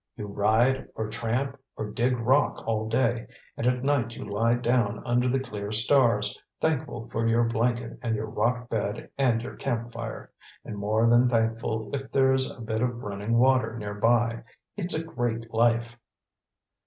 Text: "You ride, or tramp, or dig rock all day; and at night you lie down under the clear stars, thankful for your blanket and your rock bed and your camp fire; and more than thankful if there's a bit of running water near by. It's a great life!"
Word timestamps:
"You 0.15 0.25
ride, 0.25 0.87
or 0.95 1.11
tramp, 1.11 1.57
or 1.77 1.91
dig 1.91 2.17
rock 2.17 2.67
all 2.67 2.89
day; 2.89 3.27
and 3.55 3.67
at 3.67 3.83
night 3.83 4.15
you 4.15 4.25
lie 4.25 4.55
down 4.55 5.03
under 5.05 5.29
the 5.29 5.39
clear 5.39 5.71
stars, 5.71 6.41
thankful 6.59 7.07
for 7.11 7.27
your 7.27 7.43
blanket 7.43 7.99
and 8.01 8.15
your 8.15 8.25
rock 8.25 8.67
bed 8.67 9.11
and 9.15 9.43
your 9.43 9.55
camp 9.57 9.93
fire; 9.93 10.31
and 10.65 10.75
more 10.77 11.05
than 11.07 11.29
thankful 11.29 11.91
if 11.93 12.11
there's 12.11 12.49
a 12.49 12.61
bit 12.61 12.81
of 12.81 13.03
running 13.03 13.37
water 13.37 13.77
near 13.77 13.93
by. 13.93 14.43
It's 14.75 14.95
a 14.95 15.03
great 15.05 15.53
life!" 15.53 15.95